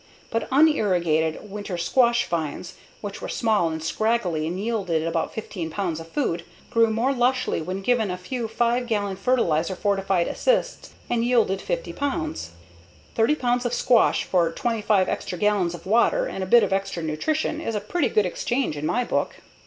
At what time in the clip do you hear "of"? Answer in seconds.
5.99-6.07, 13.67-13.75, 15.75-15.85, 16.63-16.73